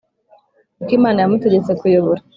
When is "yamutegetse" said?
1.19-1.71